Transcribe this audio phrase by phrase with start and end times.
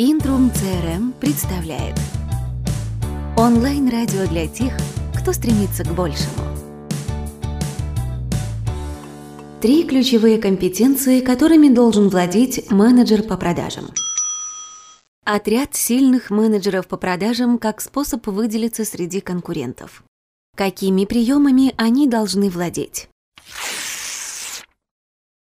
[0.00, 1.96] Интрум CRM представляет
[3.36, 4.72] Онлайн-радио для тех,
[5.12, 6.44] кто стремится к большему.
[9.60, 13.86] Три ключевые компетенции, которыми должен владеть менеджер по продажам.
[15.24, 20.04] Отряд сильных менеджеров по продажам как способ выделиться среди конкурентов.
[20.56, 23.08] Какими приемами они должны владеть?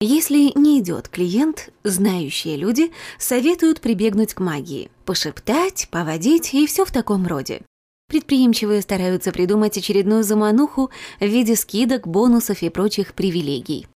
[0.00, 6.92] Если не идет клиент, знающие люди советуют прибегнуть к магии, пошептать, поводить и все в
[6.92, 7.62] таком роде.
[8.06, 13.88] Предприимчивые стараются придумать очередную замануху в виде скидок, бонусов и прочих привилегий.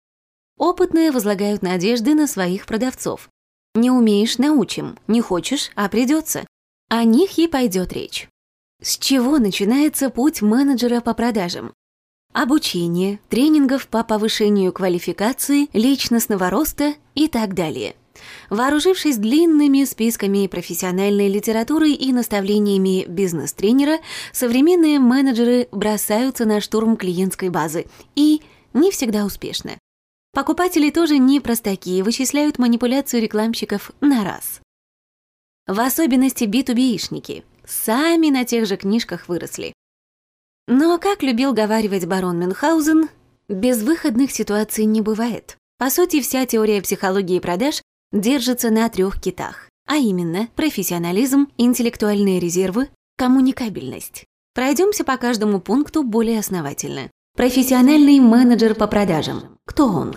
[0.58, 3.30] Опытные возлагают надежды на своих продавцов.
[3.76, 6.48] Не умеешь– научим, не хочешь– а придется.
[6.90, 8.28] О них и пойдет речь.
[8.82, 11.74] С чего начинается путь менеджера по продажам?
[12.34, 17.96] Обучение, тренингов по повышению квалификации, личностного роста и так далее.
[18.50, 24.00] Вооружившись длинными списками профессиональной литературы и наставлениями бизнес-тренера,
[24.32, 28.42] современные менеджеры бросаются на штурм клиентской базы и
[28.74, 29.72] не всегда успешно.
[30.34, 34.62] Покупатели тоже не простаки, вычисляют манипуляцию рекламщиков на раз.
[35.68, 37.44] В особенности B2B-ишники.
[37.66, 39.74] Сами на тех же книжках выросли.
[40.74, 43.10] Но, как любил говаривать барон Мюнхгаузен,
[43.50, 45.58] безвыходных ситуаций не бывает.
[45.78, 47.82] По сути, вся теория психологии продаж
[48.14, 54.24] держится на трех китах, а именно профессионализм, интеллектуальные резервы, коммуникабельность.
[54.54, 57.12] Пройдемся по каждому пункту более основательно.
[57.36, 59.58] Профессиональный менеджер по продажам.
[59.66, 60.16] Кто он?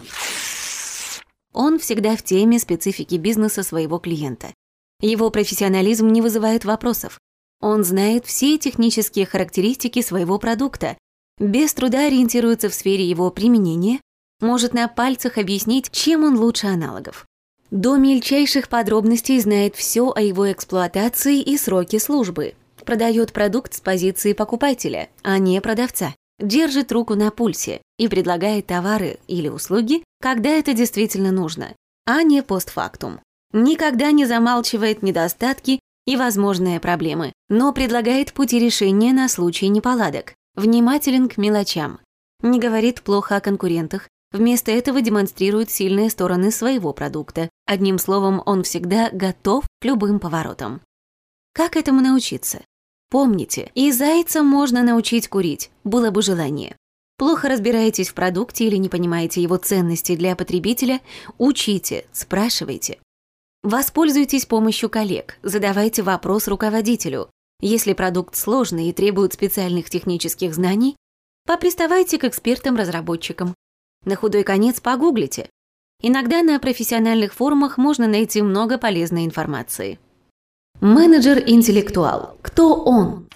[1.53, 4.55] Он всегда в теме специфики бизнеса своего клиента.
[5.01, 7.19] Его профессионализм не вызывает вопросов.
[7.65, 10.99] Он знает все технические характеристики своего продукта,
[11.39, 14.03] без труда ориентируется в сфере его применения,
[14.43, 17.25] может на пальцах объяснить, чем он лучше аналогов.
[17.71, 22.53] До мельчайших подробностей знает все о его эксплуатации и сроке службы.
[22.85, 26.15] Продает продукт с позиции покупателя, а не продавца.
[26.39, 31.75] Держит руку на пульсе и предлагает товары или услуги, когда это действительно нужно,
[32.05, 33.21] а не постфактум.
[33.55, 40.35] Никогда не замалчивает недостатки и возможные проблемы, но предлагает пути решения на случай неполадок.
[40.55, 42.01] Внимателен к мелочам.
[42.43, 47.49] Не говорит плохо о конкурентах, вместо этого демонстрирует сильные стороны своего продукта.
[47.67, 50.81] Одним словом, он всегда готов к любым поворотам.
[51.53, 52.63] Как этому научиться?
[53.11, 56.77] Помните, и зайца можно научить курить, было бы желание.
[57.17, 61.01] Плохо разбираетесь в продукте или не понимаете его ценности для потребителя,
[61.39, 62.99] учите, спрашивайте.
[63.65, 67.31] Воспользуйтесь помощью коллег, задавайте вопрос руководителю.
[67.63, 70.97] Если продукт сложный и требует специальных технических знаний,
[71.47, 73.55] поприставайте к экспертам-разработчикам.
[74.05, 75.49] На худой конец погуглите.
[76.03, 79.99] Иногда на профессиональных форумах можно найти много полезной информации.
[80.83, 82.37] Менеджер-интеллектуал.
[82.43, 83.31] Кто он?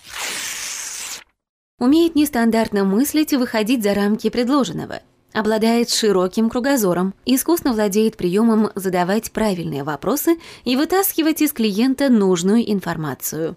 [1.79, 5.01] Умеет нестандартно мыслить и выходить за рамки предложенного–
[5.33, 13.57] Обладает широким кругозором, искусно владеет приемом задавать правильные вопросы и вытаскивать из клиента нужную информацию.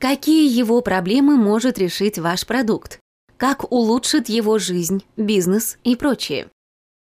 [0.00, 2.98] Какие его проблемы может решить ваш продукт?
[3.36, 6.48] Как улучшит его жизнь, бизнес и прочее?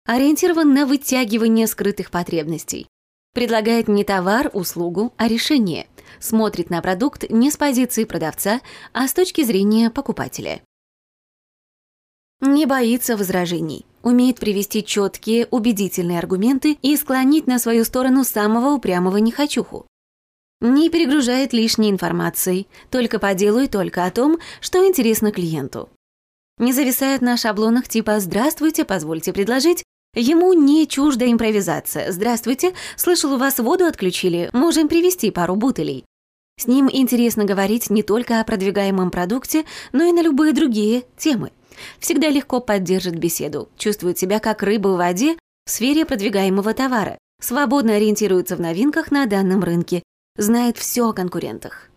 [0.06, 2.86] Ориентирован на вытягивание скрытых потребностей.
[3.34, 5.86] Предлагает не товар, услугу, а решение.
[6.18, 8.60] Смотрит на продукт не с позиции продавца,
[8.92, 10.62] а с точки зрения покупателя.
[12.40, 19.18] Не боится возражений умеет привести четкие, убедительные аргументы и склонить на свою сторону самого упрямого
[19.18, 19.86] нехочуху.
[20.60, 25.88] Не перегружает лишней информацией, только по делу и только о том, что интересно клиенту.
[26.58, 29.84] Не зависает на шаблонах типа «Здравствуйте, позвольте предложить»,
[30.14, 32.10] Ему не чужда импровизация.
[32.10, 36.06] «Здравствуйте, слышал, у вас воду отключили, можем привезти пару бутылей».
[36.58, 41.52] С ним интересно говорить не только о продвигаемом продукте, но и на любые другие темы
[41.98, 47.94] всегда легко поддержит беседу, чувствует себя как рыба в воде в сфере продвигаемого товара, свободно
[47.94, 50.02] ориентируется в новинках на данном рынке,
[50.36, 51.90] знает все о конкурентах.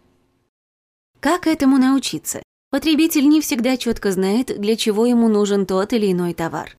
[1.20, 2.42] Как этому научиться?
[2.72, 6.76] Потребитель не всегда четко знает, для чего ему нужен тот или иной товар.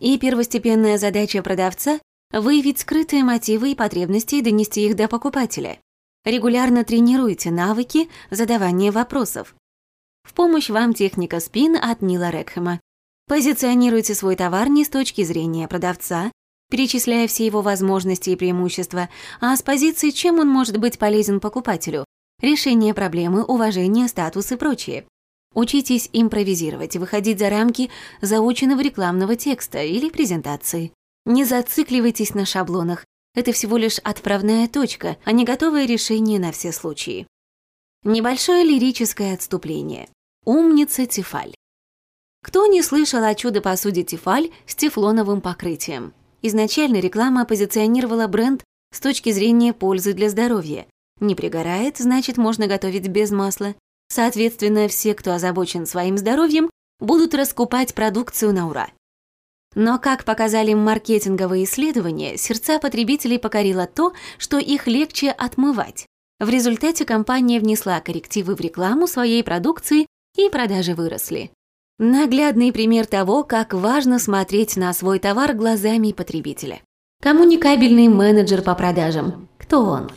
[0.00, 2.00] И первостепенная задача продавца–
[2.32, 5.78] выявить скрытые мотивы и потребности и донести их до покупателя.
[6.24, 9.54] Регулярно тренируйте навыки задавания вопросов,
[10.24, 12.80] в помощь вам техника спин от Нила Рекхема.
[13.28, 16.32] Позиционируйте свой товар не с точки зрения продавца,
[16.70, 19.08] перечисляя все его возможности и преимущества,
[19.40, 22.04] а с позиции, чем он может быть полезен покупателю,
[22.40, 25.06] решение проблемы, уважение, статус и прочее.
[25.54, 30.92] Учитесь импровизировать, выходить за рамки заученного рекламного текста или презентации.
[31.26, 33.04] Не зацикливайтесь на шаблонах,
[33.36, 37.26] Это всего лишь отправная точка, а не готовое решение на все случаи.
[38.04, 40.08] Небольшое лирическое отступление.
[40.46, 41.54] Умница Тефаль.
[42.42, 46.12] Кто не слышал о чудо-посуде Тефаль с тефлоновым покрытием?
[46.42, 48.62] Изначально реклама позиционировала бренд
[48.92, 50.86] с точки зрения пользы для здоровья.
[51.18, 53.74] Не пригорает, значит, можно готовить без масла.
[54.08, 56.68] Соответственно, все, кто озабочен своим здоровьем,
[57.00, 58.90] будут раскупать продукцию на ура.
[59.74, 66.04] Но, как показали маркетинговые исследования, сердца потребителей покорило то, что их легче отмывать.
[66.38, 71.50] В результате компания внесла коррективы в рекламу своей продукции и продажи выросли.
[71.98, 76.80] Наглядный пример того, как важно смотреть на свой товар глазами потребителя.
[77.22, 79.48] Коммуникабельный менеджер по продажам.
[79.58, 80.10] Кто он?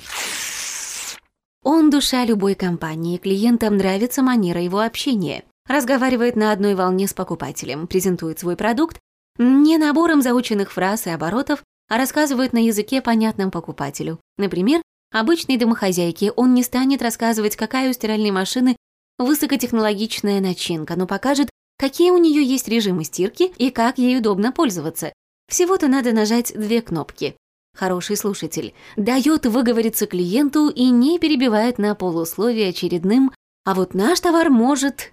[1.63, 5.43] Он душа любой компании, клиентам нравится манера его общения.
[5.67, 8.97] Разговаривает на одной волне с покупателем, презентует свой продукт
[9.37, 14.19] не набором заученных фраз и оборотов, а рассказывает на языке, понятном покупателю.
[14.37, 14.81] Например,
[15.11, 18.75] обычной домохозяйке он не станет рассказывать, какая у стиральной машины
[19.17, 25.13] высокотехнологичная начинка, но покажет, какие у нее есть режимы стирки и как ей удобно пользоваться.
[25.47, 27.35] Всего-то надо нажать две кнопки.
[27.75, 33.31] Хороший слушатель дает выговориться клиенту и не перебивает на полусловие очередным
[33.65, 35.11] «а вот наш товар может...»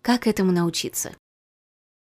[0.00, 1.12] Как этому научиться?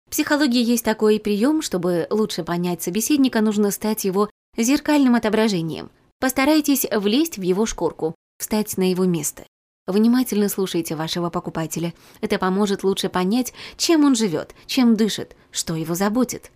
[0.07, 5.91] В психологии есть такой прием, чтобы лучше понять собеседника, нужно стать его зеркальным отображением.
[6.21, 9.45] Постарайтесь влезть в его шкурку, встать на его место.
[9.87, 11.93] Внимательно слушайте вашего покупателя.
[12.21, 16.51] Это поможет лучше понять, чем он живет, чем дышит, что его заботит.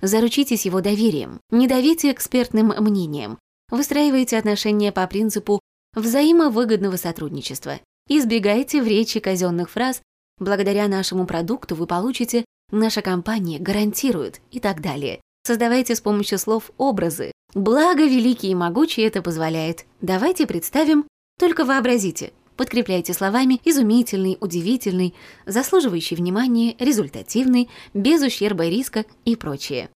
[0.00, 3.38] Заручитесь его доверием, не давите экспертным мнением.
[3.70, 5.60] Выстраивайте отношения по принципу
[5.94, 7.80] взаимовыгодного сотрудничества.
[8.08, 10.00] Избегайте в речи казенных фраз
[10.38, 15.20] «благодаря нашему продукту вы получите», «наша компания гарантирует» и так далее.
[15.46, 17.32] Создавайте с помощью слов образы.
[17.54, 19.84] Благо великий и могучий это позволяет.
[20.00, 21.06] Давайте представим,
[21.38, 25.14] только вообразите, подкрепляйте словами изумительный, удивительный,
[25.46, 29.88] заслуживающий внимания, результативный, без ущерба риска и прочее.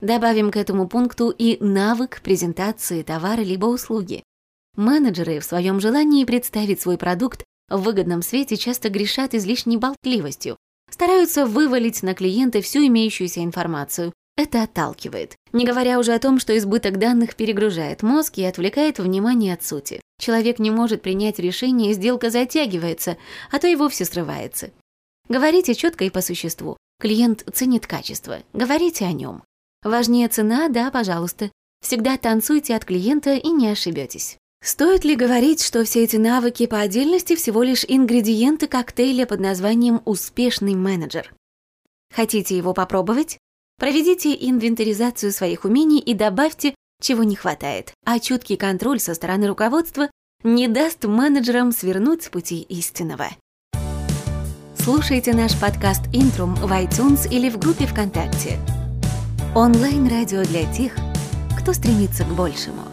[0.00, 4.22] Добавим к этому пункту и навык презентации товара либо услуги.
[4.74, 10.56] Менеджеры в своем желании представить свой продукт в выгодном свете часто грешат излишней болтливостью,
[10.90, 15.34] стараются вывалить на клиента всю имеющуюся информацию, это отталкивает.
[15.52, 20.00] Не говоря уже о том, что избыток данных перегружает мозг и отвлекает внимание от сути.
[20.20, 23.18] Человек не может принять решение, сделка затягивается,
[23.50, 24.70] а то и вовсе срывается.
[25.28, 26.76] Говорите четко и по существу.
[27.00, 28.38] Клиент ценит качество.
[28.52, 29.42] Говорите о нем.
[29.82, 31.50] Важнее цена, да, пожалуйста.
[31.82, 34.38] Всегда танцуйте от клиента и не ошибетесь.
[34.62, 40.00] Стоит ли говорить, что все эти навыки по отдельности всего лишь ингредиенты коктейля под названием
[40.04, 41.34] «успешный менеджер»?
[42.14, 43.38] Хотите его попробовать?
[43.78, 50.10] Проведите инвентаризацию своих умений и добавьте, чего не хватает, а чуткий контроль со стороны руководства
[50.42, 53.28] не даст менеджерам свернуть с пути истинного.
[54.76, 58.58] Слушайте наш подкаст «Интрум» в iTunes или в группе ВКонтакте.
[59.54, 60.96] Онлайн-радио для тех,
[61.56, 62.87] кто стремится к большему.